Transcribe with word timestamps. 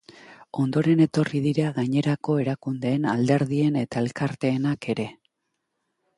Ondoren 0.61 1.03
etorri 1.05 1.41
dira 1.43 1.67
gainerako 1.75 2.39
erakundeen, 2.45 3.07
alderdien 3.13 3.79
eta 3.83 4.05
elkarteenak 4.07 4.91
ere. 4.97 5.09